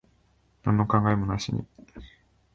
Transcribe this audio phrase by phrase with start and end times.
[0.63, 1.63] なんの考えもなしに。